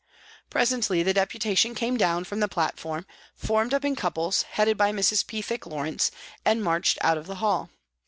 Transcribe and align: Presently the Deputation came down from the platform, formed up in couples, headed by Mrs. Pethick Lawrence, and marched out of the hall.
Presently 0.49 1.03
the 1.03 1.13
Deputation 1.13 1.75
came 1.75 1.95
down 1.95 2.23
from 2.23 2.39
the 2.39 2.47
platform, 2.47 3.05
formed 3.35 3.71
up 3.71 3.85
in 3.85 3.95
couples, 3.95 4.41
headed 4.41 4.75
by 4.75 4.91
Mrs. 4.91 5.23
Pethick 5.27 5.67
Lawrence, 5.67 6.09
and 6.43 6.63
marched 6.63 6.97
out 7.03 7.19
of 7.19 7.27
the 7.27 7.35
hall. 7.35 7.69